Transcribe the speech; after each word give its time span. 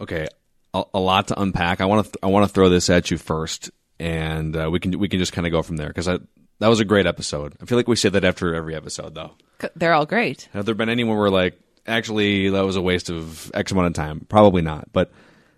Okay, 0.00 0.26
a, 0.74 0.84
a 0.94 1.00
lot 1.00 1.28
to 1.28 1.40
unpack. 1.40 1.80
I 1.80 1.86
want 1.86 2.06
to 2.06 2.12
th- 2.12 2.20
I 2.22 2.26
want 2.26 2.46
to 2.48 2.52
throw 2.52 2.68
this 2.68 2.90
at 2.90 3.10
you 3.10 3.18
first, 3.18 3.70
and 3.98 4.54
uh, 4.56 4.68
we 4.70 4.78
can 4.80 4.98
we 4.98 5.08
can 5.08 5.18
just 5.18 5.32
kind 5.32 5.46
of 5.46 5.52
go 5.52 5.62
from 5.62 5.76
there 5.76 5.88
because 5.88 6.06
that 6.06 6.68
was 6.68 6.80
a 6.80 6.84
great 6.84 7.06
episode. 7.06 7.54
I 7.60 7.64
feel 7.66 7.78
like 7.78 7.88
we 7.88 7.96
say 7.96 8.08
that 8.10 8.24
after 8.24 8.54
every 8.54 8.74
episode, 8.74 9.14
though. 9.14 9.32
They're 9.74 9.94
all 9.94 10.06
great. 10.06 10.48
Have 10.52 10.66
there 10.66 10.74
been 10.74 10.88
anyone 10.90 11.16
where 11.16 11.30
we're 11.30 11.30
like 11.30 11.58
actually 11.86 12.50
that 12.50 12.64
was 12.64 12.76
a 12.76 12.82
waste 12.82 13.08
of 13.10 13.50
X 13.54 13.72
amount 13.72 13.86
of 13.88 13.92
time? 13.94 14.26
Probably 14.28 14.60
not. 14.62 14.92
But 14.92 15.10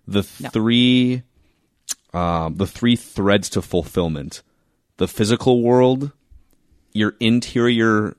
the 0.06 0.26
No. 0.40 0.48
three, 0.50 1.22
um, 2.14 2.54
the 2.56 2.66
three 2.66 2.94
threads 2.96 3.48
to 3.50 3.62
fulfillment: 3.62 4.42
the 4.98 5.08
physical 5.08 5.62
world, 5.62 6.12
your 6.92 7.14
interior 7.18 8.16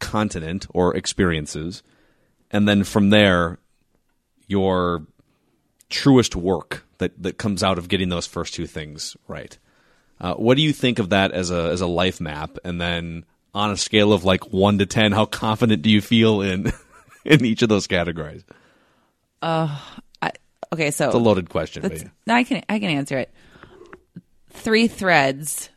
continent 0.00 0.66
or 0.70 0.96
experiences, 0.96 1.82
and 2.50 2.66
then 2.66 2.84
from 2.84 3.10
there, 3.10 3.58
your 4.46 5.06
truest 5.88 6.36
work 6.36 6.84
that 6.98 7.20
that 7.22 7.38
comes 7.38 7.62
out 7.62 7.78
of 7.78 7.88
getting 7.88 8.08
those 8.08 8.26
first 8.26 8.54
two 8.54 8.66
things 8.66 9.16
right. 9.26 9.58
Uh, 10.20 10.34
what 10.34 10.56
do 10.56 10.62
you 10.62 10.72
think 10.72 10.98
of 10.98 11.10
that 11.10 11.32
as 11.32 11.50
a 11.50 11.70
as 11.70 11.80
a 11.80 11.86
life 11.86 12.20
map? 12.20 12.58
And 12.64 12.80
then 12.80 13.24
on 13.54 13.70
a 13.70 13.76
scale 13.76 14.12
of 14.12 14.24
like 14.24 14.52
one 14.52 14.78
to 14.78 14.86
ten, 14.86 15.12
how 15.12 15.26
confident 15.26 15.82
do 15.82 15.90
you 15.90 16.00
feel 16.00 16.42
in 16.42 16.72
in 17.24 17.44
each 17.44 17.62
of 17.62 17.68
those 17.68 17.86
categories? 17.86 18.44
I, 20.20 20.32
okay, 20.72 20.90
so 20.90 21.06
It's 21.06 21.14
a 21.14 21.18
loaded 21.18 21.48
question. 21.48 21.82
But 21.82 21.92
That's, 21.92 22.02
yeah. 22.02 22.10
no, 22.26 22.34
I 22.34 22.44
can 22.44 22.62
I 22.68 22.78
can 22.78 22.90
answer 22.90 23.18
it. 23.18 23.32
Three 24.50 24.88
threads 24.88 25.70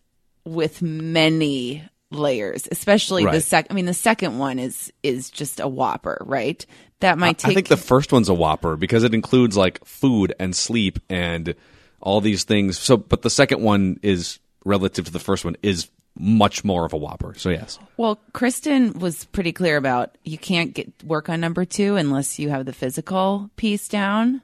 with 0.43 0.81
many 0.81 1.83
layers, 2.11 2.67
especially 2.71 3.23
the 3.23 3.29
Right. 3.29 3.43
sec. 3.43 3.67
I 3.69 3.73
mean, 3.73 3.85
the 3.85 3.93
second 3.93 4.37
one 4.37 4.59
is 4.59 4.91
is 5.03 5.29
just 5.29 5.59
a 5.59 5.67
whopper, 5.67 6.21
right? 6.25 6.63
That 6.99 7.17
might 7.17 7.39
take. 7.39 7.51
I 7.51 7.53
think 7.55 7.67
the 7.67 7.77
first 7.77 8.11
one's 8.11 8.29
a 8.29 8.33
whopper 8.33 8.75
because 8.75 9.03
it 9.03 9.13
includes 9.13 9.57
like 9.57 9.83
food 9.85 10.33
and 10.39 10.55
sleep 10.55 10.99
and 11.09 11.55
all 12.01 12.21
these 12.21 12.43
things. 12.43 12.77
So, 12.77 12.97
but 12.97 13.21
the 13.23 13.29
second 13.29 13.61
one 13.61 13.99
is 14.03 14.39
relative 14.65 15.05
to 15.05 15.11
the 15.11 15.19
first 15.19 15.43
one 15.43 15.55
is 15.63 15.89
much 16.19 16.63
more 16.63 16.85
of 16.85 16.93
a 16.93 16.97
whopper. 16.97 17.33
So 17.35 17.49
yes, 17.49 17.79
well, 17.97 18.19
Kristen 18.33 18.99
was 18.99 19.25
pretty 19.25 19.53
clear 19.53 19.77
about 19.77 20.17
you 20.23 20.37
can't 20.37 20.73
get 20.73 20.91
work 21.03 21.29
on 21.29 21.39
number 21.39 21.65
two 21.65 21.95
unless 21.95 22.37
you 22.37 22.49
have 22.49 22.65
the 22.65 22.73
physical 22.73 23.49
piece 23.55 23.87
down, 23.87 24.41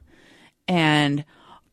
and 0.66 1.24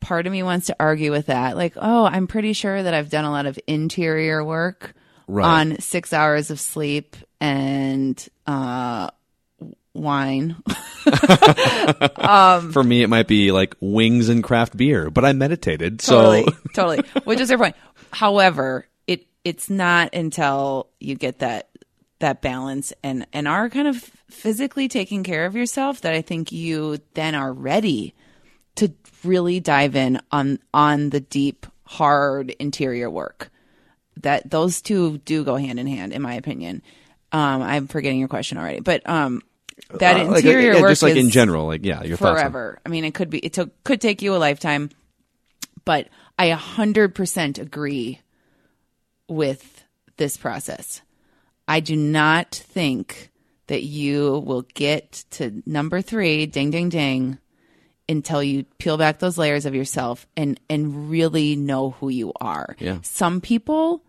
part 0.02 0.28
of 0.28 0.32
me 0.34 0.44
wants 0.44 0.68
to 0.68 0.76
argue 0.80 1.12
with 1.12 1.28
that. 1.28 1.56
Like, 1.58 1.74
oh, 1.78 2.06
I'm 2.06 2.28
pretty 2.28 2.54
sure 2.54 2.84
that 2.84 2.94
I've 2.94 3.10
done 3.10 3.26
a 3.26 3.32
lot 3.32 3.46
of 3.48 3.58
interior 3.66 4.44
work 4.44 4.94
Right. 5.28 5.46
on 5.46 5.80
six 5.80 6.14
hours 6.14 6.52
of 6.52 6.60
sleep 6.60 7.16
and 7.42 8.28
uh, 8.46 9.10
wine. 9.94 10.56
for 12.72 12.84
me 12.84 13.04
it 13.04 13.10
might 13.10 13.28
be 13.28 13.52
like 13.52 13.76
wings 13.80 14.30
and 14.30 14.44
craft 14.44 14.76
beer, 14.78 15.10
but 15.10 15.26
I 15.26 15.34
meditated. 15.34 16.00
totally, 16.00 16.44
So 16.46 16.58
totally. 16.74 17.00
Which 17.24 17.40
is 17.40 17.50
their 17.50 17.58
point. 17.58 17.76
However, 18.12 18.88
it 19.08 19.26
it's 19.44 19.70
not 19.70 20.14
until 20.14 20.88
you 21.00 21.16
get 21.16 21.40
that 21.40 21.70
that 22.20 22.42
balance 22.42 22.94
and 23.04 23.28
and 23.34 23.48
are 23.48 23.70
kind 23.70 23.88
of 23.88 23.98
physically 24.30 24.88
taking 24.88 25.24
care 25.24 25.46
of 25.46 25.56
yourself 25.56 26.02
that 26.02 26.14
I 26.14 26.22
think 26.22 26.52
you 26.52 27.00
then 27.14 27.36
are 27.36 27.54
ready 27.54 28.14
to 28.76 28.94
really 29.24 29.60
dive 29.60 29.96
in 29.96 30.20
on 30.32 30.60
on 30.74 31.10
the 31.10 31.20
deep, 31.20 31.66
hard 31.86 32.52
interior 32.60 33.10
work. 33.10 33.50
That 34.22 34.50
those 34.50 34.82
two 34.82 35.18
do 35.20 35.44
go 35.44 35.56
hand 35.56 35.80
in 35.80 35.88
hand, 35.88 36.14
in 36.14 36.22
my 36.22 36.36
opinion. 36.36 36.82
Um, 37.32 37.62
I'm 37.62 37.88
forgetting 37.88 38.20
your 38.20 38.30
question 38.30 38.58
already, 38.58 38.80
but 38.80 39.08
um, 39.10 39.42
that 40.00 40.20
Uh, 40.20 40.32
like, 40.32 40.46
interior 40.46 40.74
yeah, 40.74 40.82
work 40.82 40.92
just 40.92 41.04
like 41.04 41.16
in 41.16 41.30
general, 41.30 41.66
like 41.66 41.84
yeah, 41.84 42.04
your 42.04 42.18
forever. 42.18 42.80
I 42.86 42.90
mean, 42.90 43.04
it 43.04 43.14
could 43.14 43.30
be 43.30 43.40
it 43.40 43.54
took 43.54 43.84
could 43.84 44.00
take 44.00 44.22
you 44.22 44.36
a 44.36 44.38
lifetime, 44.38 44.90
but 45.84 46.08
I 46.40 46.46
a 46.46 46.56
hundred 46.56 47.14
percent 47.14 47.60
agree 47.60 48.22
with 49.28 49.84
this 50.18 50.38
process. 50.38 51.02
I 51.68 51.80
do 51.80 51.96
not 51.96 52.56
think 52.56 53.32
that 53.68 53.84
you 53.84 54.44
will 54.46 54.66
get 54.74 55.26
to 55.32 55.62
number 55.66 56.02
three, 56.02 56.46
ding 56.46 56.70
ding 56.72 56.90
ding, 56.90 57.40
until 58.08 58.44
you 58.44 58.64
peel 58.78 58.98
back 58.98 59.20
those 59.20 59.38
layers 59.38 59.66
of 59.66 59.76
yourself 59.76 60.28
and 60.38 60.60
and 60.70 61.10
really 61.10 61.56
know 61.56 61.92
who 61.92 62.10
you 62.10 62.34
are. 62.40 62.76
Yeah. 62.80 63.00
Some 63.02 63.42
people 63.42 64.04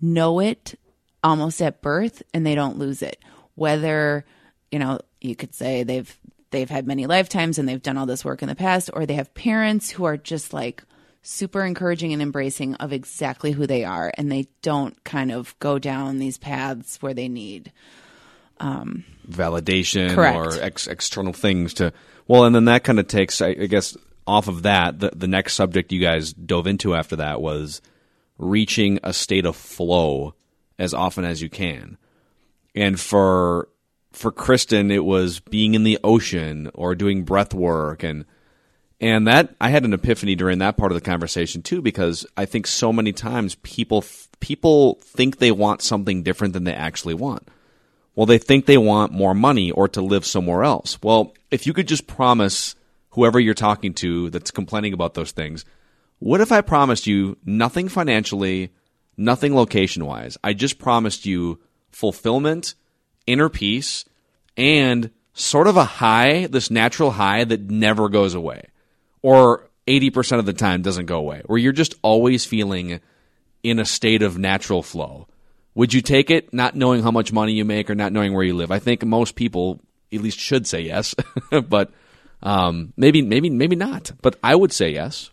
know 0.00 0.40
it 0.40 0.78
almost 1.22 1.60
at 1.62 1.82
birth 1.82 2.22
and 2.34 2.44
they 2.44 2.54
don't 2.54 2.78
lose 2.78 3.02
it. 3.02 3.18
Whether, 3.54 4.24
you 4.70 4.78
know, 4.78 5.00
you 5.20 5.36
could 5.36 5.54
say 5.54 5.82
they've 5.82 6.18
they've 6.50 6.70
had 6.70 6.86
many 6.86 7.06
lifetimes 7.06 7.58
and 7.58 7.68
they've 7.68 7.82
done 7.82 7.96
all 7.96 8.06
this 8.06 8.24
work 8.24 8.42
in 8.42 8.48
the 8.48 8.54
past 8.54 8.90
or 8.92 9.06
they 9.06 9.14
have 9.14 9.34
parents 9.34 9.90
who 9.90 10.04
are 10.04 10.16
just 10.16 10.52
like 10.52 10.82
super 11.22 11.64
encouraging 11.64 12.12
and 12.12 12.20
embracing 12.20 12.74
of 12.76 12.92
exactly 12.92 13.52
who 13.52 13.66
they 13.66 13.84
are 13.84 14.12
and 14.18 14.30
they 14.30 14.46
don't 14.60 15.02
kind 15.04 15.30
of 15.30 15.58
go 15.60 15.78
down 15.78 16.18
these 16.18 16.36
paths 16.36 17.00
where 17.00 17.14
they 17.14 17.28
need 17.28 17.72
um, 18.58 19.04
validation 19.28 20.14
Correct. 20.14 20.36
or 20.36 20.60
ex- 20.60 20.86
external 20.86 21.32
things 21.32 21.74
to 21.74 21.92
well 22.26 22.44
and 22.44 22.54
then 22.54 22.66
that 22.66 22.84
kind 22.84 22.98
of 22.98 23.06
takes 23.06 23.40
I, 23.40 23.48
I 23.48 23.66
guess 23.66 23.96
off 24.26 24.48
of 24.48 24.62
that 24.62 25.00
the, 25.00 25.10
the 25.14 25.28
next 25.28 25.54
subject 25.54 25.92
you 25.92 26.00
guys 26.00 26.32
dove 26.32 26.66
into 26.66 26.94
after 26.94 27.16
that 27.16 27.40
was 27.40 27.80
reaching 28.38 28.98
a 29.02 29.12
state 29.12 29.46
of 29.46 29.56
flow 29.56 30.34
as 30.78 30.94
often 30.94 31.24
as 31.24 31.42
you 31.42 31.48
can 31.48 31.98
and 32.74 32.98
for 32.98 33.68
for 34.12 34.30
kristen 34.30 34.90
it 34.90 35.04
was 35.04 35.40
being 35.40 35.74
in 35.74 35.84
the 35.84 35.98
ocean 36.04 36.70
or 36.74 36.94
doing 36.94 37.24
breath 37.24 37.54
work 37.54 38.02
and 38.02 38.24
and 39.02 39.26
that 39.26 39.52
I 39.60 39.70
had 39.70 39.84
an 39.84 39.92
epiphany 39.92 40.36
during 40.36 40.60
that 40.60 40.76
part 40.76 40.92
of 40.92 40.94
the 40.94 41.00
conversation 41.00 41.60
too, 41.60 41.82
because 41.82 42.24
I 42.36 42.44
think 42.46 42.68
so 42.68 42.92
many 42.92 43.12
times 43.12 43.56
people 43.56 44.04
people 44.38 44.94
think 45.02 45.38
they 45.38 45.50
want 45.50 45.82
something 45.82 46.22
different 46.22 46.54
than 46.54 46.62
they 46.62 46.72
actually 46.72 47.14
want. 47.14 47.48
Well, 48.14 48.26
they 48.26 48.38
think 48.38 48.66
they 48.66 48.78
want 48.78 49.12
more 49.12 49.34
money 49.34 49.70
or 49.70 49.88
to 49.88 50.02
live 50.02 50.26
somewhere 50.26 50.64
else. 50.64 50.98
Well, 51.02 51.34
if 51.50 51.66
you 51.66 51.72
could 51.72 51.88
just 51.88 52.06
promise 52.06 52.74
whoever 53.10 53.40
you're 53.40 53.54
talking 53.54 53.94
to 53.94 54.30
that's 54.30 54.50
complaining 54.50 54.92
about 54.92 55.14
those 55.14 55.32
things, 55.32 55.64
what 56.18 56.40
if 56.40 56.52
I 56.52 56.60
promised 56.60 57.06
you 57.06 57.38
nothing 57.44 57.88
financially, 57.88 58.70
nothing 59.16 59.54
location 59.54 60.04
wise? 60.04 60.36
I 60.44 60.52
just 60.52 60.78
promised 60.78 61.26
you 61.26 61.60
fulfillment, 61.90 62.74
inner 63.26 63.48
peace, 63.48 64.04
and 64.56 65.10
sort 65.32 65.66
of 65.66 65.76
a 65.76 65.84
high, 65.84 66.46
this 66.46 66.70
natural 66.70 67.12
high 67.12 67.44
that 67.44 67.70
never 67.70 68.08
goes 68.08 68.34
away 68.34 68.68
or 69.22 69.70
80% 69.86 70.38
of 70.38 70.46
the 70.46 70.52
time 70.52 70.82
doesn't 70.82 71.06
go 71.06 71.18
away, 71.18 71.42
where 71.46 71.58
you're 71.58 71.72
just 71.72 71.94
always 72.02 72.44
feeling 72.44 73.00
in 73.62 73.78
a 73.78 73.84
state 73.84 74.22
of 74.22 74.36
natural 74.36 74.82
flow. 74.82 75.28
Would 75.74 75.94
you 75.94 76.02
take 76.02 76.30
it 76.30 76.52
not 76.52 76.74
knowing 76.76 77.02
how 77.02 77.10
much 77.10 77.32
money 77.32 77.52
you 77.52 77.64
make 77.64 77.88
or 77.88 77.94
not 77.94 78.12
knowing 78.12 78.34
where 78.34 78.44
you 78.44 78.54
live? 78.54 78.70
I 78.70 78.78
think 78.78 79.04
most 79.04 79.34
people 79.36 79.80
at 80.12 80.20
least 80.20 80.38
should 80.38 80.66
say 80.66 80.82
yes, 80.82 81.14
but 81.68 81.90
um, 82.42 82.92
maybe 82.96 83.22
maybe 83.22 83.48
maybe 83.50 83.76
not. 83.76 84.12
But 84.20 84.36
I 84.42 84.54
would 84.54 84.72
say 84.72 84.90
yes 84.92 85.30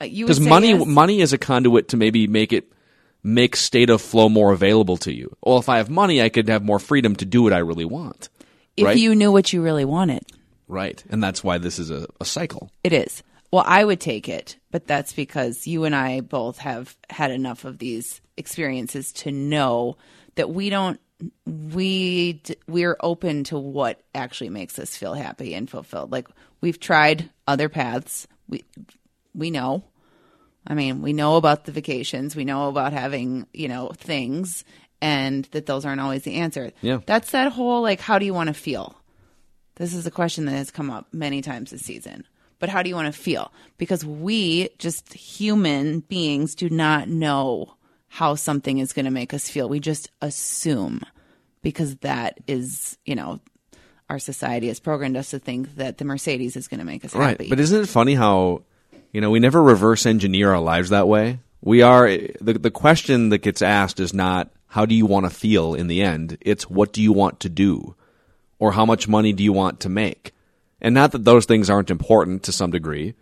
Uh, 0.00 0.06
because 0.06 0.40
money 0.40 0.70
yes? 0.70 0.86
money 0.86 1.20
is 1.20 1.32
a 1.32 1.38
conduit 1.38 1.88
to 1.88 1.96
maybe 1.96 2.26
make 2.26 2.52
it 2.52 2.72
make 3.22 3.56
state 3.56 3.90
of 3.90 4.00
flow 4.00 4.28
more 4.28 4.52
available 4.52 4.96
to 4.98 5.12
you. 5.12 5.34
Well, 5.42 5.58
if 5.58 5.68
I 5.68 5.78
have 5.78 5.90
money, 5.90 6.22
I 6.22 6.28
could 6.28 6.48
have 6.48 6.62
more 6.64 6.78
freedom 6.78 7.16
to 7.16 7.24
do 7.24 7.42
what 7.42 7.52
I 7.52 7.58
really 7.58 7.84
want. 7.84 8.28
if 8.76 8.84
right? 8.84 8.96
you 8.96 9.14
knew 9.14 9.32
what 9.32 9.52
you 9.52 9.60
really 9.62 9.84
wanted. 9.84 10.22
Right, 10.68 11.02
and 11.10 11.20
that's 11.22 11.42
why 11.42 11.58
this 11.58 11.78
is 11.80 11.90
a, 11.90 12.06
a 12.20 12.24
cycle. 12.24 12.70
It 12.84 12.92
is. 12.92 13.22
Well, 13.50 13.64
I 13.66 13.84
would 13.84 14.00
take 14.00 14.28
it, 14.28 14.56
but 14.70 14.86
that's 14.86 15.12
because 15.12 15.66
you 15.66 15.82
and 15.84 15.94
I 15.96 16.20
both 16.20 16.58
have 16.58 16.96
had 17.10 17.32
enough 17.32 17.64
of 17.64 17.78
these 17.78 18.20
experiences 18.40 19.12
to 19.12 19.30
know 19.30 19.96
that 20.34 20.50
we 20.50 20.70
don't 20.70 20.98
we 21.46 22.42
we're 22.66 22.96
open 23.00 23.44
to 23.44 23.58
what 23.58 24.02
actually 24.14 24.50
makes 24.50 24.78
us 24.78 24.96
feel 24.96 25.14
happy 25.14 25.54
and 25.54 25.68
fulfilled. 25.70 26.10
Like 26.10 26.28
we've 26.60 26.80
tried 26.80 27.30
other 27.46 27.68
paths. 27.68 28.26
We 28.48 28.64
we 29.34 29.50
know. 29.50 29.84
I 30.66 30.74
mean, 30.74 31.00
we 31.02 31.12
know 31.12 31.36
about 31.36 31.64
the 31.64 31.72
vacations, 31.72 32.36
we 32.36 32.44
know 32.44 32.68
about 32.68 32.92
having, 32.92 33.46
you 33.52 33.68
know, 33.68 33.92
things 33.96 34.64
and 35.00 35.46
that 35.52 35.64
those 35.64 35.86
aren't 35.86 36.00
always 36.00 36.22
the 36.22 36.34
answer. 36.36 36.72
Yeah. 36.82 36.98
That's 37.06 37.30
that 37.30 37.52
whole 37.52 37.82
like 37.82 38.00
how 38.00 38.18
do 38.18 38.26
you 38.26 38.34
want 38.34 38.48
to 38.48 38.54
feel? 38.54 38.96
This 39.76 39.94
is 39.94 40.06
a 40.06 40.10
question 40.10 40.44
that 40.46 40.52
has 40.52 40.70
come 40.70 40.90
up 40.90 41.08
many 41.12 41.40
times 41.40 41.70
this 41.70 41.82
season. 41.82 42.26
But 42.58 42.68
how 42.68 42.82
do 42.82 42.90
you 42.90 42.94
want 42.94 43.12
to 43.12 43.18
feel? 43.18 43.50
Because 43.78 44.04
we, 44.04 44.68
just 44.78 45.14
human 45.14 46.00
beings, 46.00 46.54
do 46.54 46.68
not 46.68 47.08
know 47.08 47.74
how 48.12 48.34
something 48.34 48.78
is 48.78 48.92
going 48.92 49.04
to 49.04 49.10
make 49.10 49.32
us 49.32 49.48
feel. 49.48 49.68
We 49.68 49.78
just 49.78 50.10
assume 50.20 51.02
because 51.62 51.96
that 51.98 52.38
is, 52.48 52.98
you 53.06 53.14
know, 53.14 53.38
our 54.08 54.18
society 54.18 54.66
has 54.66 54.80
programmed 54.80 55.16
us 55.16 55.30
to 55.30 55.38
think 55.38 55.76
that 55.76 55.98
the 55.98 56.04
Mercedes 56.04 56.56
is 56.56 56.66
going 56.66 56.80
to 56.80 56.84
make 56.84 57.04
us 57.04 57.14
Right. 57.14 57.30
happy. 57.30 57.48
But 57.48 57.60
isn't 57.60 57.82
it 57.82 57.88
funny 57.88 58.16
how, 58.16 58.64
you 59.12 59.20
know, 59.20 59.30
we 59.30 59.38
never 59.38 59.62
reverse 59.62 60.06
engineer 60.06 60.52
our 60.52 60.60
lives 60.60 60.90
that 60.90 61.06
way? 61.06 61.38
We 61.62 61.82
are, 61.82 62.08
the, 62.08 62.54
the 62.54 62.70
question 62.72 63.28
that 63.28 63.38
gets 63.38 63.62
asked 63.62 64.00
is 64.00 64.12
not, 64.12 64.50
how 64.66 64.86
do 64.86 64.94
you 64.94 65.06
want 65.06 65.26
to 65.26 65.30
feel 65.30 65.74
in 65.74 65.86
the 65.86 66.02
end? 66.02 66.36
It's, 66.40 66.68
what 66.68 66.92
do 66.92 67.00
you 67.00 67.12
want 67.12 67.38
to 67.40 67.48
do? 67.48 67.94
Or 68.58 68.72
how 68.72 68.84
much 68.84 69.06
money 69.06 69.32
do 69.32 69.44
you 69.44 69.52
want 69.52 69.78
to 69.80 69.88
make? 69.88 70.32
And 70.80 70.94
not 70.94 71.12
that 71.12 71.24
those 71.24 71.46
things 71.46 71.70
aren't 71.70 71.90
important 71.90 72.42
to 72.44 72.52
some 72.52 72.72
degree, 72.72 73.14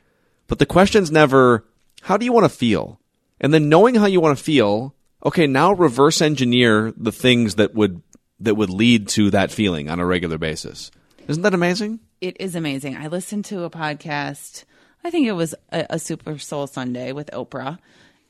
but 0.47 0.59
the 0.59 0.67
question's 0.67 1.11
never, 1.11 1.67
how 2.01 2.17
do 2.17 2.25
you 2.25 2.33
want 2.33 2.45
to 2.45 2.57
feel? 2.57 3.01
And 3.41 3.55
then 3.55 3.69
knowing 3.69 3.95
how 3.95 4.07
you 4.07 4.21
want 4.21 4.37
to 4.37 4.45
feel, 4.45 4.95
okay, 5.25 5.47
now 5.47 5.73
reverse 5.73 6.21
engineer 6.21 6.93
the 6.97 7.13
things 7.13 7.57
that 7.57 7.75
would 7.75 8.03
that 8.41 8.55
would 8.55 8.71
lead 8.71 9.09
to 9.09 9.31
that 9.31 9.51
feeling 9.51 9.91
on 9.91 9.99
a 9.99 10.07
regular 10.07 10.39
basis. 10.39 10.91
Isn't 11.27 11.43
that 11.43 11.55
amazing? 11.55 12.01
It 12.21 12.37
is 12.41 12.55
amazing. 12.55 12.97
I 12.97 13.09
listened 13.09 13.45
to 13.47 13.65
a 13.65 13.71
podcast. 13.71 14.65
I 15.03 15.11
think 15.11 15.27
it 15.27 15.33
was 15.33 15.55
a, 15.73 15.87
a 15.91 15.99
Super 15.99 16.39
Soul 16.39 16.67
Sunday 16.67 17.13
with 17.13 17.31
Oprah, 17.33 17.79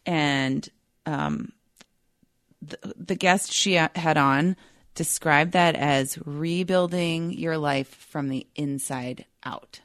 and 0.06 0.69
um, 1.06 1.52
the, 2.60 2.78
the 2.96 3.14
guest 3.14 3.52
she 3.52 3.75
had 3.75 4.16
on 4.16 4.56
described 4.94 5.52
that 5.52 5.76
as 5.76 6.19
rebuilding 6.25 7.32
your 7.32 7.56
life 7.56 7.88
from 7.88 8.28
the 8.28 8.46
inside 8.56 9.25
out, 9.44 9.81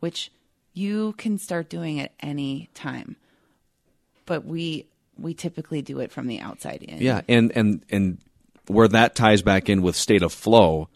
which 0.00 0.30
you 0.72 1.12
can 1.18 1.38
start 1.38 1.68
doing 1.68 2.00
at 2.00 2.12
any 2.20 2.70
time. 2.74 3.16
But 4.26 4.44
we 4.44 4.86
we 5.18 5.34
typically 5.34 5.82
do 5.82 6.00
it 6.00 6.10
from 6.10 6.26
the 6.26 6.40
outside 6.40 6.82
in. 6.82 6.98
Yeah, 6.98 7.22
and 7.28 7.52
and 7.54 7.84
and 7.90 8.18
where 8.66 8.88
that 8.88 9.14
ties 9.14 9.42
back 9.42 9.68
in 9.68 9.82
with 9.82 9.96
state 9.96 10.22
of 10.22 10.32
flow, 10.32 10.88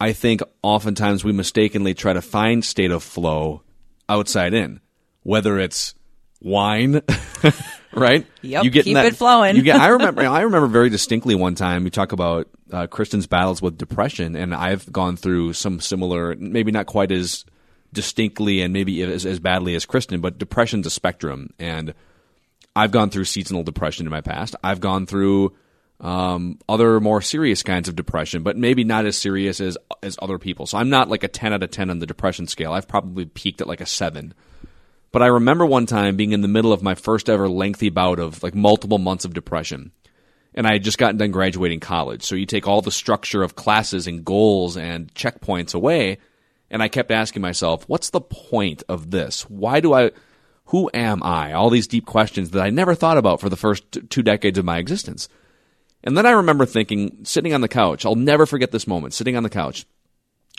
I 0.00 0.12
think 0.12 0.42
oftentimes 0.62 1.24
we 1.24 1.32
mistakenly 1.32 1.94
try 1.94 2.12
to 2.12 2.22
find 2.22 2.64
state 2.64 2.90
of 2.90 3.02
flow 3.02 3.62
outside 4.08 4.54
in, 4.54 4.80
whether 5.22 5.58
it's 5.58 5.94
wine, 6.40 7.02
right? 7.92 8.26
Yep, 8.42 8.64
you 8.64 8.70
get 8.70 8.84
keep 8.84 8.96
it 8.96 9.16
flowing. 9.16 9.56
you 9.56 9.62
get. 9.62 9.80
I 9.80 9.88
remember. 9.88 10.22
I 10.26 10.42
remember 10.42 10.68
very 10.68 10.90
distinctly 10.90 11.34
one 11.34 11.54
time. 11.54 11.84
You 11.84 11.90
talk 11.90 12.12
about 12.12 12.48
uh, 12.72 12.86
Kristen's 12.86 13.26
battles 13.26 13.62
with 13.62 13.78
depression, 13.78 14.36
and 14.36 14.54
I've 14.54 14.90
gone 14.92 15.16
through 15.16 15.54
some 15.54 15.80
similar, 15.80 16.34
maybe 16.36 16.72
not 16.72 16.86
quite 16.86 17.12
as 17.12 17.44
distinctly 17.92 18.60
and 18.60 18.72
maybe 18.72 19.02
as, 19.02 19.24
as 19.24 19.38
badly 19.38 19.74
as 19.74 19.86
Kristen, 19.86 20.20
but 20.20 20.36
depression's 20.36 20.86
a 20.86 20.90
spectrum, 20.90 21.50
and 21.58 21.94
I've 22.76 22.90
gone 22.90 23.10
through 23.10 23.24
seasonal 23.24 23.62
depression 23.62 24.06
in 24.06 24.10
my 24.10 24.20
past. 24.20 24.56
I've 24.62 24.80
gone 24.80 25.06
through 25.06 25.54
um, 26.00 26.58
other 26.68 27.00
more 27.00 27.22
serious 27.22 27.62
kinds 27.62 27.88
of 27.88 27.96
depression, 27.96 28.42
but 28.42 28.56
maybe 28.56 28.84
not 28.84 29.06
as 29.06 29.16
serious 29.16 29.60
as 29.60 29.78
as 30.02 30.18
other 30.20 30.38
people. 30.38 30.66
So 30.66 30.78
I'm 30.78 30.90
not 30.90 31.08
like 31.08 31.24
a 31.24 31.28
10 31.28 31.52
out 31.52 31.62
of 31.62 31.70
10 31.70 31.90
on 31.90 31.98
the 31.98 32.06
depression 32.06 32.46
scale. 32.46 32.72
I've 32.72 32.88
probably 32.88 33.26
peaked 33.26 33.60
at 33.60 33.68
like 33.68 33.80
a 33.80 33.86
7. 33.86 34.34
But 35.12 35.22
I 35.22 35.26
remember 35.26 35.64
one 35.64 35.86
time 35.86 36.16
being 36.16 36.32
in 36.32 36.40
the 36.40 36.48
middle 36.48 36.72
of 36.72 36.82
my 36.82 36.96
first 36.96 37.30
ever 37.30 37.48
lengthy 37.48 37.88
bout 37.88 38.18
of 38.18 38.42
like 38.42 38.54
multiple 38.54 38.98
months 38.98 39.24
of 39.24 39.32
depression. 39.32 39.92
And 40.54 40.66
I 40.66 40.72
had 40.72 40.84
just 40.84 40.98
gotten 40.98 41.16
done 41.16 41.30
graduating 41.30 41.80
college. 41.80 42.24
So 42.24 42.34
you 42.34 42.46
take 42.46 42.66
all 42.66 42.82
the 42.82 42.90
structure 42.90 43.42
of 43.42 43.54
classes 43.54 44.08
and 44.08 44.24
goals 44.24 44.76
and 44.76 45.12
checkpoints 45.14 45.74
away. 45.74 46.18
And 46.70 46.82
I 46.82 46.88
kept 46.88 47.12
asking 47.12 47.42
myself, 47.42 47.88
what's 47.88 48.10
the 48.10 48.20
point 48.20 48.82
of 48.88 49.12
this? 49.12 49.42
Why 49.42 49.78
do 49.78 49.94
I, 49.94 50.10
who 50.66 50.90
am 50.94 51.22
I? 51.22 51.52
All 51.52 51.70
these 51.70 51.86
deep 51.86 52.06
questions 52.06 52.50
that 52.50 52.62
I 52.62 52.70
never 52.70 52.94
thought 52.94 53.18
about 53.18 53.40
for 53.40 53.48
the 53.48 53.56
first 53.56 53.84
two 54.08 54.22
decades 54.22 54.58
of 54.58 54.64
my 54.64 54.78
existence. 54.78 55.28
And 56.02 56.16
then 56.16 56.26
I 56.26 56.32
remember 56.32 56.66
thinking, 56.66 57.18
sitting 57.24 57.54
on 57.54 57.60
the 57.60 57.68
couch, 57.68 58.04
I'll 58.04 58.14
never 58.14 58.46
forget 58.46 58.70
this 58.70 58.86
moment, 58.86 59.14
sitting 59.14 59.36
on 59.36 59.42
the 59.42 59.50
couch. 59.50 59.86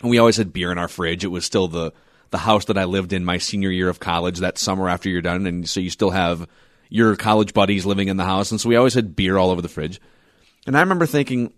And 0.02 0.10
we 0.10 0.18
always 0.18 0.36
had 0.36 0.52
beer 0.52 0.72
in 0.72 0.78
our 0.78 0.88
fridge. 0.88 1.24
It 1.24 1.28
was 1.28 1.44
still 1.44 1.68
the, 1.68 1.92
the 2.30 2.38
house 2.38 2.66
that 2.66 2.78
I 2.78 2.84
lived 2.84 3.12
in 3.12 3.24
my 3.24 3.38
senior 3.38 3.70
year 3.70 3.88
of 3.88 4.00
college 4.00 4.38
that 4.38 4.58
summer 4.58 4.88
after 4.88 5.08
you're 5.08 5.22
done. 5.22 5.46
And 5.46 5.68
so 5.68 5.80
you 5.80 5.90
still 5.90 6.10
have 6.10 6.48
your 6.88 7.16
college 7.16 7.54
buddies 7.54 7.86
living 7.86 8.08
in 8.08 8.16
the 8.16 8.24
house. 8.24 8.50
And 8.50 8.60
so 8.60 8.68
we 8.68 8.76
always 8.76 8.94
had 8.94 9.16
beer 9.16 9.36
all 9.36 9.50
over 9.50 9.62
the 9.62 9.68
fridge. 9.68 10.00
And 10.66 10.76
I 10.76 10.80
remember 10.80 11.06
thinking, 11.06 11.52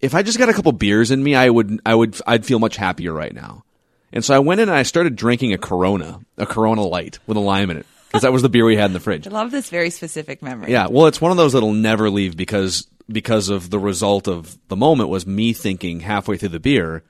if 0.00 0.14
I 0.14 0.22
just 0.22 0.38
got 0.38 0.48
a 0.48 0.54
couple 0.54 0.72
beers 0.72 1.10
in 1.10 1.22
me, 1.22 1.34
I 1.34 1.50
would, 1.50 1.80
I 1.84 1.94
would, 1.94 2.20
I'd 2.26 2.46
feel 2.46 2.58
much 2.58 2.76
happier 2.76 3.12
right 3.12 3.34
now. 3.34 3.64
And 4.12 4.24
so 4.24 4.34
I 4.34 4.38
went 4.38 4.60
in 4.60 4.68
and 4.68 4.78
I 4.78 4.82
started 4.82 5.16
drinking 5.16 5.52
a 5.52 5.58
Corona, 5.58 6.20
a 6.36 6.46
Corona 6.46 6.82
Light 6.82 7.18
with 7.26 7.36
a 7.36 7.40
lime 7.40 7.70
in 7.70 7.78
it. 7.78 7.86
Because 8.08 8.22
that 8.22 8.32
was 8.32 8.42
the 8.42 8.48
beer 8.48 8.64
we 8.64 8.76
had 8.76 8.86
in 8.86 8.92
the 8.92 9.00
fridge. 9.00 9.26
I 9.26 9.30
love 9.30 9.50
this 9.50 9.68
very 9.68 9.90
specific 9.90 10.40
memory. 10.42 10.70
Yeah, 10.70 10.86
well, 10.88 11.06
it's 11.06 11.20
one 11.20 11.32
of 11.32 11.36
those 11.36 11.52
that'll 11.52 11.72
never 11.72 12.08
leave 12.08 12.36
because 12.36 12.86
because 13.10 13.48
of 13.48 13.70
the 13.70 13.78
result 13.78 14.26
of 14.26 14.58
the 14.68 14.76
moment 14.76 15.10
was 15.10 15.26
me 15.26 15.52
thinking 15.52 16.00
halfway 16.00 16.36
through 16.36 16.50
the 16.50 16.60
beer, 16.60 17.04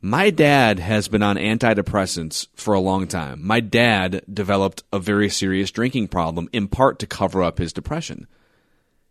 my 0.00 0.30
dad 0.30 0.78
has 0.78 1.08
been 1.08 1.22
on 1.22 1.36
antidepressants 1.36 2.48
for 2.54 2.74
a 2.74 2.80
long 2.80 3.06
time. 3.06 3.46
My 3.46 3.60
dad 3.60 4.22
developed 4.32 4.82
a 4.92 4.98
very 4.98 5.28
serious 5.28 5.70
drinking 5.70 6.08
problem 6.08 6.48
in 6.52 6.68
part 6.68 6.98
to 7.00 7.06
cover 7.06 7.42
up 7.42 7.58
his 7.58 7.72
depression. 7.72 8.26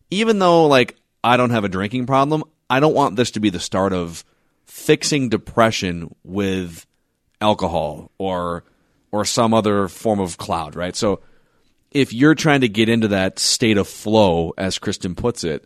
Even 0.09 0.39
though 0.39 0.65
like 0.67 0.95
I 1.23 1.37
don't 1.37 1.51
have 1.51 1.63
a 1.63 1.69
drinking 1.69 2.07
problem, 2.07 2.43
I 2.69 2.79
don't 2.79 2.95
want 2.95 3.15
this 3.15 3.31
to 3.31 3.39
be 3.39 3.49
the 3.49 3.59
start 3.59 3.93
of 3.93 4.23
fixing 4.65 5.29
depression 5.29 6.15
with 6.23 6.85
alcohol 7.41 8.11
or 8.17 8.63
or 9.11 9.25
some 9.25 9.53
other 9.53 9.87
form 9.87 10.19
of 10.19 10.37
cloud, 10.37 10.75
right? 10.75 10.95
So 10.95 11.21
if 11.91 12.13
you're 12.13 12.35
trying 12.35 12.61
to 12.61 12.69
get 12.69 12.89
into 12.89 13.07
that 13.09 13.39
state 13.39 13.77
of 13.77 13.87
flow 13.87 14.53
as 14.57 14.77
Kristen 14.77 15.15
puts 15.15 15.43
it, 15.43 15.65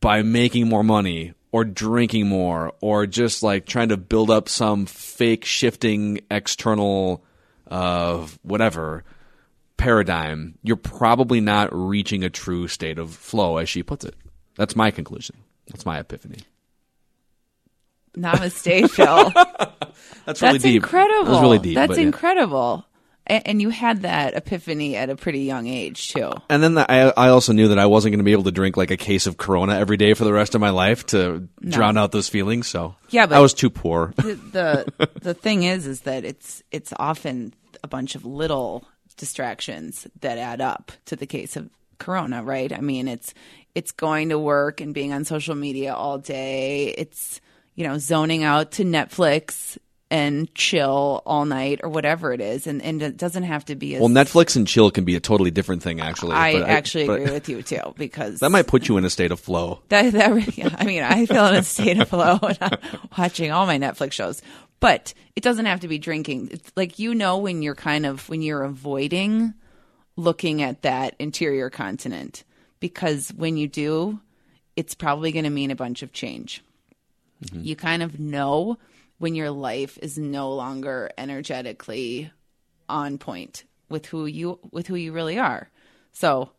by 0.00 0.22
making 0.22 0.68
more 0.68 0.84
money 0.84 1.34
or 1.50 1.64
drinking 1.64 2.28
more 2.28 2.72
or 2.80 3.06
just 3.06 3.42
like 3.42 3.66
trying 3.66 3.88
to 3.88 3.96
build 3.96 4.30
up 4.30 4.48
some 4.48 4.86
fake 4.86 5.44
shifting 5.44 6.20
external 6.30 7.24
uh, 7.70 8.26
whatever 8.42 9.04
paradigm, 9.76 10.58
you're 10.62 10.76
probably 10.76 11.40
not 11.40 11.68
reaching 11.72 12.24
a 12.24 12.30
true 12.30 12.68
state 12.68 12.98
of 12.98 13.14
flow, 13.14 13.56
as 13.58 13.68
she 13.68 13.82
puts 13.82 14.04
it. 14.04 14.14
That's 14.56 14.76
my 14.76 14.90
conclusion. 14.90 15.36
That's 15.68 15.86
my 15.86 15.98
epiphany. 15.98 16.38
Namaste, 18.18 18.90
Phil. 18.90 19.30
That's 20.26 20.42
really 20.42 20.52
That's 20.54 20.64
deep. 20.64 20.82
incredible. 20.82 21.24
That 21.24 21.30
was 21.30 21.40
really 21.40 21.58
deep. 21.58 21.74
That's 21.76 21.88
but 21.88 21.96
yeah. 21.98 22.04
incredible. 22.06 22.84
And, 23.26 23.46
and 23.48 23.62
you 23.62 23.70
had 23.70 24.02
that 24.02 24.34
epiphany 24.34 24.96
at 24.96 25.08
a 25.10 25.16
pretty 25.16 25.40
young 25.40 25.66
age 25.66 26.08
too. 26.12 26.32
And 26.50 26.62
then 26.62 26.74
the, 26.74 26.90
I, 26.90 27.12
I 27.16 27.28
also 27.28 27.52
knew 27.52 27.68
that 27.68 27.78
I 27.78 27.86
wasn't 27.86 28.12
going 28.12 28.18
to 28.18 28.24
be 28.24 28.32
able 28.32 28.44
to 28.44 28.50
drink 28.52 28.76
like 28.76 28.90
a 28.90 28.96
case 28.96 29.26
of 29.26 29.36
Corona 29.36 29.74
every 29.78 29.96
day 29.96 30.14
for 30.14 30.24
the 30.24 30.32
rest 30.32 30.54
of 30.54 30.60
my 30.60 30.70
life 30.70 31.06
to 31.06 31.48
drown 31.62 31.96
out 31.96 32.12
those 32.12 32.28
feelings. 32.28 32.66
So 32.68 32.94
Yeah, 33.10 33.26
but- 33.26 33.36
I 33.36 33.40
was 33.40 33.54
too 33.54 33.70
poor. 33.70 34.12
the 34.16 34.34
the, 34.98 35.10
the 35.22 35.34
thing 35.34 35.62
is 35.62 35.86
is 35.86 36.02
that 36.02 36.24
it's 36.24 36.62
it's 36.70 36.92
often 36.98 37.54
a 37.82 37.88
bunch 37.88 38.14
of 38.14 38.24
little 38.24 38.84
distractions 39.16 40.06
that 40.20 40.38
add 40.38 40.60
up 40.60 40.92
to 41.06 41.16
the 41.16 41.26
case 41.26 41.56
of 41.56 41.68
corona 41.98 42.42
right 42.44 42.72
i 42.72 42.80
mean 42.80 43.08
it's 43.08 43.34
it's 43.74 43.90
going 43.90 44.28
to 44.28 44.38
work 44.38 44.80
and 44.80 44.94
being 44.94 45.12
on 45.12 45.24
social 45.24 45.56
media 45.56 45.92
all 45.92 46.16
day 46.18 46.94
it's 46.96 47.40
you 47.78 47.86
know 47.86 47.96
zoning 47.96 48.42
out 48.42 48.72
to 48.72 48.84
netflix 48.84 49.78
and 50.10 50.52
chill 50.54 51.22
all 51.26 51.44
night 51.44 51.80
or 51.82 51.90
whatever 51.90 52.32
it 52.32 52.40
is 52.40 52.66
and 52.66 52.82
and 52.82 53.02
it 53.02 53.16
doesn't 53.16 53.42
have 53.42 53.64
to 53.66 53.76
be 53.76 53.94
as 53.94 54.00
well, 54.00 54.08
Netflix 54.08 54.56
and 54.56 54.66
chill 54.66 54.90
can 54.90 55.04
be 55.04 55.16
a 55.16 55.20
totally 55.20 55.50
different 55.50 55.82
thing, 55.82 56.00
actually. 56.00 56.34
I 56.34 56.60
actually 56.62 57.06
but 57.06 57.20
agree 57.20 57.32
with 57.32 57.48
you 57.48 57.62
too 57.62 57.94
because 57.96 58.40
That 58.40 58.50
might 58.50 58.66
put 58.66 58.88
you 58.88 58.96
in 58.96 59.04
a 59.04 59.10
state 59.10 59.32
of 59.32 59.40
flow. 59.40 59.82
that 59.88 60.12
that 60.12 60.56
yeah, 60.56 60.74
I 60.78 60.84
mean, 60.84 61.02
I 61.02 61.26
feel 61.26 61.46
in 61.46 61.56
a 61.56 61.62
state 61.62 62.00
of 62.00 62.08
flow 62.08 62.38
when 62.38 62.56
I'm 62.60 62.78
watching 63.16 63.52
all 63.52 63.66
my 63.66 63.78
Netflix 63.78 64.12
shows. 64.12 64.42
But 64.80 65.12
it 65.36 65.42
doesn't 65.42 65.66
have 65.66 65.80
to 65.80 65.88
be 65.88 65.98
drinking. 65.98 66.48
It's 66.52 66.72
like 66.76 66.98
you 66.98 67.14
know 67.14 67.38
when 67.38 67.62
you're 67.62 67.74
kind 67.74 68.06
of 68.06 68.28
when 68.28 68.42
you're 68.42 68.62
avoiding 68.62 69.54
looking 70.16 70.62
at 70.62 70.82
that 70.82 71.14
interior 71.18 71.70
continent 71.70 72.44
because 72.80 73.28
when 73.36 73.56
you 73.56 73.68
do, 73.68 74.20
it's 74.74 74.94
probably 74.94 75.32
going 75.32 75.44
to 75.44 75.50
mean 75.50 75.70
a 75.70 75.76
bunch 75.76 76.02
of 76.02 76.12
change. 76.12 76.62
Mm-hmm. 77.44 77.62
You 77.62 77.76
kind 77.76 78.02
of 78.02 78.18
know 78.18 78.78
when 79.18 79.34
your 79.34 79.50
life 79.50 79.98
is 80.00 80.18
no 80.18 80.52
longer 80.52 81.10
energetically 81.18 82.30
on 82.88 83.18
point 83.18 83.64
with 83.88 84.06
who 84.06 84.26
you 84.26 84.58
with 84.70 84.86
who 84.86 84.94
you 84.94 85.12
really 85.12 85.38
are. 85.38 85.70
So 86.12 86.50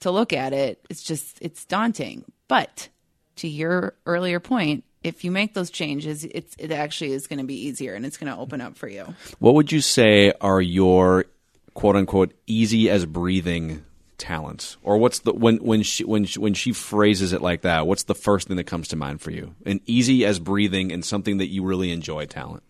to 0.00 0.10
look 0.10 0.32
at 0.32 0.52
it, 0.52 0.84
it's 0.88 1.02
just 1.02 1.38
it's 1.40 1.64
daunting. 1.64 2.24
But 2.48 2.88
to 3.36 3.48
your 3.48 3.94
earlier 4.06 4.40
point, 4.40 4.84
if 5.02 5.24
you 5.24 5.30
make 5.30 5.54
those 5.54 5.70
changes, 5.70 6.24
it's 6.24 6.54
it 6.58 6.72
actually 6.72 7.12
is 7.12 7.26
going 7.26 7.38
to 7.38 7.44
be 7.44 7.66
easier 7.66 7.94
and 7.94 8.04
it's 8.04 8.16
going 8.16 8.32
to 8.32 8.38
open 8.38 8.60
up 8.60 8.76
for 8.76 8.88
you. 8.88 9.14
What 9.38 9.54
would 9.54 9.72
you 9.72 9.80
say 9.80 10.32
are 10.40 10.60
your 10.60 11.26
quote 11.74 11.96
unquote 11.96 12.34
easy 12.46 12.90
as 12.90 13.06
breathing 13.06 13.84
talents? 14.18 14.76
Or 14.82 14.98
what's 14.98 15.20
the 15.20 15.32
when 15.32 15.56
when 15.58 15.82
she 15.82 16.04
when 16.04 16.24
she, 16.24 16.38
when 16.38 16.54
she 16.54 16.72
phrases 16.72 17.32
it 17.32 17.40
like 17.40 17.62
that, 17.62 17.86
what's 17.86 18.02
the 18.04 18.14
first 18.14 18.48
thing 18.48 18.56
that 18.56 18.64
comes 18.64 18.88
to 18.88 18.96
mind 18.96 19.20
for 19.20 19.30
you? 19.30 19.54
An 19.64 19.80
easy 19.86 20.24
as 20.24 20.38
breathing 20.38 20.92
and 20.92 21.04
something 21.04 21.38
that 21.38 21.48
you 21.48 21.62
really 21.62 21.92
enjoy 21.92 22.26
talent. 22.26 22.62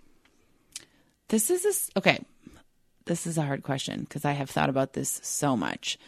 This 1.29 1.51
is 1.51 1.63
this 1.63 1.91
okay. 1.97 2.25
This 3.07 3.27
is 3.27 3.39
a 3.39 3.43
hard 3.43 3.63
question 3.63 4.01
because 4.01 4.25
I 4.25 4.33
have 4.33 4.51
thought 4.51 4.69
about 4.69 4.93
this 4.93 5.21
so 5.23 5.57
much. 5.57 5.99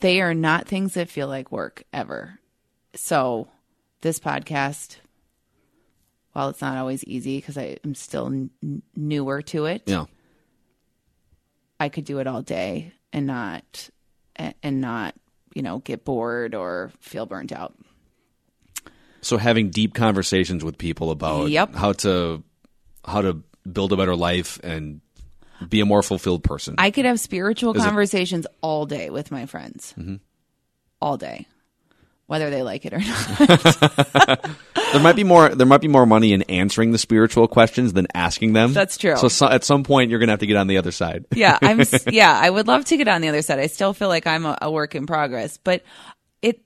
They 0.00 0.20
are 0.20 0.34
not 0.34 0.68
things 0.68 0.94
that 0.94 1.08
feel 1.08 1.28
like 1.28 1.50
work 1.50 1.82
ever. 1.92 2.38
So, 2.94 3.48
this 4.02 4.18
podcast, 4.18 4.96
while 6.32 6.50
it's 6.50 6.60
not 6.60 6.76
always 6.76 7.02
easy 7.04 7.38
because 7.38 7.56
I 7.56 7.78
am 7.84 7.94
still 7.94 8.26
n- 8.26 8.82
newer 8.94 9.40
to 9.42 9.64
it, 9.64 9.82
Yeah. 9.86 10.04
I 11.80 11.88
could 11.88 12.04
do 12.04 12.18
it 12.18 12.26
all 12.26 12.42
day 12.42 12.92
and 13.12 13.26
not 13.26 13.88
and 14.62 14.80
not 14.80 15.14
you 15.54 15.62
know 15.62 15.78
get 15.78 16.04
bored 16.04 16.54
or 16.54 16.92
feel 17.00 17.26
burnt 17.26 17.52
out. 17.52 17.74
So 19.20 19.38
having 19.38 19.70
deep 19.70 19.94
conversations 19.94 20.62
with 20.64 20.78
people 20.78 21.10
about 21.10 21.50
Yep. 21.50 21.74
how 21.74 21.92
to 21.94 22.42
how 23.04 23.22
to 23.22 23.42
build 23.70 23.92
a 23.92 23.96
better 23.96 24.14
life 24.14 24.60
and 24.62 25.00
be 25.68 25.80
a 25.80 25.86
more 25.86 26.02
fulfilled 26.02 26.44
person. 26.44 26.74
I 26.78 26.90
could 26.90 27.04
have 27.06 27.18
spiritual 27.18 27.74
it- 27.74 27.78
conversations 27.78 28.46
all 28.60 28.86
day 28.86 29.10
with 29.10 29.30
my 29.30 29.46
friends. 29.46 29.94
Mm-hmm. 29.98 30.16
All 31.00 31.16
day. 31.16 31.46
Whether 32.26 32.50
they 32.50 32.62
like 32.62 32.84
it 32.84 32.92
or 32.92 32.98
not. 32.98 34.58
there 34.92 35.00
might 35.00 35.14
be 35.14 35.22
more. 35.22 35.48
There 35.48 35.66
might 35.66 35.80
be 35.80 35.88
more 35.88 36.06
money 36.06 36.32
in 36.32 36.42
answering 36.42 36.90
the 36.90 36.98
spiritual 36.98 37.46
questions 37.46 37.92
than 37.92 38.08
asking 38.14 38.52
them. 38.52 38.72
That's 38.72 38.98
true. 38.98 39.16
So, 39.16 39.28
so 39.28 39.46
at 39.46 39.62
some 39.62 39.84
point, 39.84 40.10
you're 40.10 40.18
going 40.18 40.26
to 40.28 40.32
have 40.32 40.40
to 40.40 40.46
get 40.46 40.56
on 40.56 40.66
the 40.66 40.78
other 40.78 40.90
side. 40.90 41.26
yeah, 41.34 41.56
I'm 41.62 41.82
yeah, 42.08 42.36
I 42.36 42.50
would 42.50 42.66
love 42.66 42.84
to 42.86 42.96
get 42.96 43.06
on 43.06 43.20
the 43.20 43.28
other 43.28 43.42
side. 43.42 43.60
I 43.60 43.68
still 43.68 43.92
feel 43.92 44.08
like 44.08 44.26
I'm 44.26 44.44
a, 44.44 44.58
a 44.62 44.70
work 44.70 44.96
in 44.96 45.06
progress, 45.06 45.56
but 45.56 45.84
it 46.42 46.60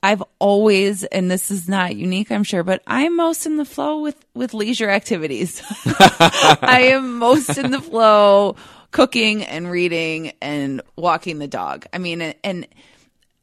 I've 0.00 0.22
always 0.38 1.02
and 1.02 1.28
this 1.28 1.50
is 1.50 1.68
not 1.68 1.96
unique, 1.96 2.30
I'm 2.30 2.44
sure, 2.44 2.62
but 2.62 2.80
I'm 2.86 3.16
most 3.16 3.46
in 3.46 3.56
the 3.56 3.64
flow 3.64 4.00
with 4.00 4.24
with 4.34 4.54
leisure 4.54 4.90
activities. 4.90 5.60
I 5.86 6.90
am 6.92 7.18
most 7.18 7.58
in 7.58 7.72
the 7.72 7.80
flow 7.80 8.54
cooking 8.92 9.42
and 9.42 9.68
reading 9.68 10.32
and 10.40 10.80
walking 10.94 11.40
the 11.40 11.48
dog. 11.48 11.84
I 11.92 11.98
mean, 11.98 12.22
and 12.22 12.68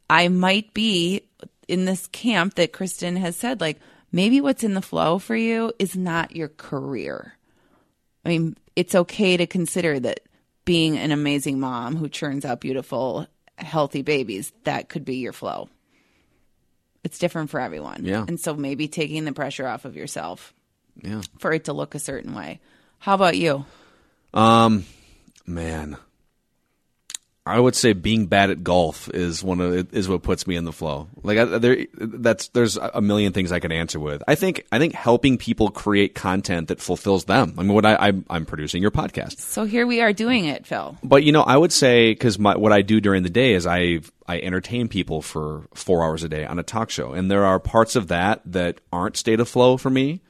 I 0.10 0.30
might 0.30 0.74
be 0.74 1.24
in 1.72 1.86
this 1.86 2.08
camp 2.08 2.56
that 2.56 2.74
Kristen 2.74 3.16
has 3.16 3.36
said 3.36 3.62
like 3.62 3.80
maybe 4.12 4.42
what's 4.42 4.64
in 4.64 4.74
the 4.74 4.82
flow 4.82 5.18
for 5.20 5.36
you 5.36 5.72
is 5.80 5.96
not 5.96 6.36
your 6.36 6.50
career. 6.50 7.38
I 8.26 8.30
mean, 8.30 8.56
it's 8.76 8.94
okay 8.94 9.38
to 9.38 9.48
consider 9.48 10.00
that 10.00 10.20
being 10.66 10.98
an 10.98 11.12
amazing 11.12 11.60
mom 11.60 11.96
who 11.96 12.08
churns 12.10 12.46
out 12.46 12.62
beautiful, 12.62 13.26
healthy 13.58 14.02
babies, 14.04 14.52
that 14.66 14.90
could 14.90 15.06
be 15.06 15.16
your 15.18 15.34
flow. 15.34 15.70
It's 17.04 17.18
different 17.18 17.50
for 17.50 17.60
everyone. 17.60 18.06
Yeah. 18.06 18.26
And 18.28 18.40
so 18.40 18.54
maybe 18.54 18.88
taking 18.88 19.26
the 19.26 19.34
pressure 19.34 19.68
off 19.68 19.86
of 19.86 19.96
yourself 19.96 20.54
Yeah. 21.02 21.22
for 21.40 21.52
it 21.52 21.64
to 21.66 21.74
look 21.74 21.96
a 21.96 22.00
certain 22.00 22.36
way. 22.36 22.60
How 23.00 23.16
about 23.16 23.38
you? 23.38 23.66
Um, 24.36 24.86
man, 25.48 25.98
I 27.46 27.60
would 27.60 27.76
say 27.76 27.94
being 27.94 28.28
bad 28.28 28.52
at 28.52 28.64
golf 28.64 29.10
is 29.10 29.44
one 29.44 29.60
of 29.62 29.94
is 29.96 30.08
what 30.08 30.22
puts 30.22 30.46
me 30.46 30.56
in 30.56 30.64
the 30.64 30.72
flow. 30.72 31.08
Like 31.24 31.40
I, 31.40 31.46
there, 31.46 31.86
that's 31.96 32.50
there's 32.50 32.78
a 32.78 33.02
million 33.02 33.34
things 33.34 33.52
I 33.52 33.60
could 33.60 33.72
answer 33.72 34.00
with. 34.00 34.22
I 34.28 34.36
think 34.36 34.66
I 34.72 34.78
think 34.78 34.94
helping 34.94 35.40
people 35.40 35.72
create 35.72 36.14
content 36.14 36.68
that 36.68 36.80
fulfills 36.80 37.26
them. 37.26 37.56
I 37.58 37.64
mean, 37.64 37.74
what 37.74 37.86
I 37.86 37.96
I'm, 37.96 38.26
I'm 38.30 38.46
producing 38.46 38.82
your 38.82 38.92
podcast, 38.92 39.40
So 39.40 39.66
here 39.66 39.88
we 39.88 40.02
are 40.02 40.14
doing 40.14 40.46
it, 40.46 40.68
Phil. 40.68 40.98
but 41.04 41.24
you 41.24 41.32
know, 41.32 41.42
I 41.42 41.58
would 41.58 41.74
say 41.74 42.12
because 42.12 42.38
what 42.38 42.72
I 42.72 42.84
do 42.84 43.02
during 43.02 43.24
the 43.24 43.30
day 43.30 43.54
is 43.54 43.66
I 43.66 44.02
I 44.28 44.40
entertain 44.40 44.88
people 44.88 45.24
for 45.24 45.66
four 45.74 46.04
hours 46.04 46.24
a 46.24 46.30
day 46.30 46.46
on 46.46 46.60
a 46.60 46.64
talk 46.64 46.92
show, 46.92 47.14
and 47.14 47.32
there 47.32 47.46
are 47.46 47.60
parts 47.60 47.96
of 47.96 48.10
that 48.10 48.42
that 48.46 48.82
aren't 48.94 49.18
state 49.18 49.40
of 49.40 49.50
flow 49.50 49.78
for 49.78 49.90
me. 49.90 50.22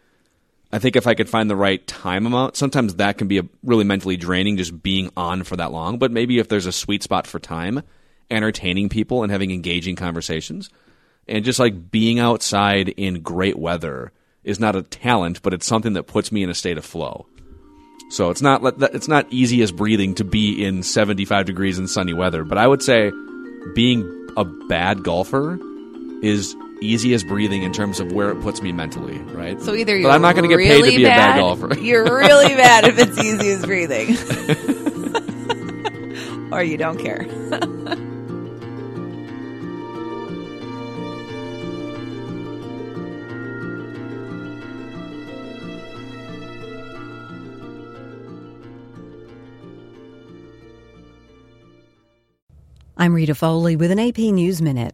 I 0.74 0.80
think 0.80 0.96
if 0.96 1.06
I 1.06 1.16
could 1.16 1.30
find 1.30 1.50
the 1.50 1.56
right 1.56 1.86
time 1.86 2.26
amount, 2.26 2.56
sometimes 2.56 2.96
that 2.96 3.18
can 3.18 3.28
be 3.28 3.40
a 3.40 3.44
really 3.64 3.84
mentally 3.84 4.18
draining 4.18 4.58
just 4.58 4.82
being 4.82 5.12
on 5.18 5.44
for 5.44 5.58
that 5.58 5.72
long. 5.72 5.98
But 5.98 6.12
maybe 6.12 6.40
if 6.40 6.48
there's 6.48 6.66
a 6.66 6.72
sweet 6.72 7.04
spot 7.04 7.28
for 7.28 7.40
time, 7.40 7.84
entertaining 8.30 8.90
people 8.90 9.24
and 9.24 9.32
having 9.32 9.52
engaging 9.52 9.96
conversations, 9.98 10.70
and 11.28 11.44
just 11.44 11.60
like 11.60 11.92
being 11.92 12.20
outside 12.20 12.90
in 12.90 13.22
great 13.22 13.58
weather 13.58 14.12
is 14.44 14.60
not 14.60 14.76
a 14.76 14.82
talent, 14.82 15.42
but 15.42 15.54
it's 15.54 15.66
something 15.66 15.94
that 15.94 16.04
puts 16.04 16.32
me 16.32 16.42
in 16.42 16.50
a 16.50 16.56
state 16.56 16.78
of 16.78 16.86
flow. 16.86 17.28
So 18.10 18.30
it's 18.30 18.42
not 18.42 18.62
it's 18.94 19.08
not 19.08 19.28
easy 19.30 19.62
as 19.62 19.72
breathing 19.72 20.16
to 20.16 20.24
be 20.24 20.64
in 20.64 20.84
75 20.84 21.46
degrees 21.46 21.78
and 21.78 21.90
sunny 21.90 22.14
weather, 22.14 22.44
but 22.44 22.58
I 22.58 22.68
would 22.68 22.82
say 22.82 23.12
being 23.74 24.28
a 24.36 24.46
bad 24.46 25.04
golfer 25.04 25.60
is 26.22 26.56
easy 26.82 27.14
as 27.14 27.24
breathing 27.24 27.62
in 27.62 27.72
terms 27.72 28.00
of 28.00 28.12
where 28.12 28.32
it 28.32 28.42
puts 28.42 28.62
me 28.62 28.72
mentally, 28.72 29.20
right? 29.20 29.62
So 29.62 29.76
either 29.76 29.96
you're 29.96 30.10
I'm 30.10 30.22
not 30.22 30.36
going 30.36 30.44
to 30.44 30.50
get 30.50 30.56
really 30.56 30.82
paid 30.82 30.92
to 30.92 30.98
be 30.98 31.04
bad, 31.04 31.30
a 31.30 31.34
bad 31.34 31.40
golfer. 31.40 31.76
You're 31.80 32.04
really 32.04 32.56
bad 32.56 32.86
if 32.86 32.98
it's 32.98 33.18
easy 33.20 33.52
as 33.52 33.64
breathing. 33.64 34.18
or 36.52 36.64
you 36.64 36.78
don't 36.78 36.98
care. 36.98 37.28
I'm 52.98 53.14
Rita 53.16 53.34
Foley 53.34 53.76
with 53.76 53.90
an 53.90 53.98
AP 53.98 54.18
News 54.20 54.62
Minute. 54.62 54.94